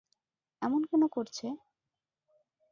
এমন 0.61 0.81
কেন 0.89 1.03
করছে? 1.07 1.45